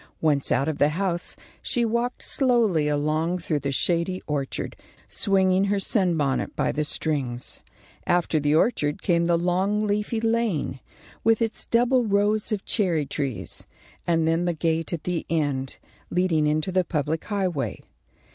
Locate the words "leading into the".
16.09-16.83